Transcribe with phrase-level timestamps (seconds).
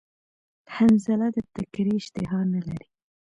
[0.73, 2.87] حنظله د تکری اشتها نلری